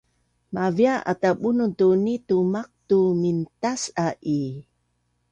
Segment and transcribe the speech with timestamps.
[0.53, 4.39] Mavia ata Bunun tu nitu maqtu mintas’a i?